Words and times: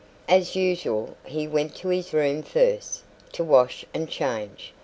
As 0.27 0.55
usual, 0.55 1.15
he 1.25 1.47
went 1.47 1.75
to 1.75 1.89
his 1.89 2.11
room 2.11 2.41
first, 2.41 3.03
to 3.33 3.43
wash 3.43 3.85
and 3.93 4.09
change. 4.09 4.73